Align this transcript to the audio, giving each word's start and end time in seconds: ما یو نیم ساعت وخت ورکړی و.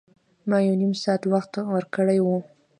ما 0.49 0.57
یو 0.67 0.75
نیم 0.81 0.93
ساعت 1.03 1.21
وخت 1.33 1.53
ورکړی 1.73 2.19
و. 2.21 2.27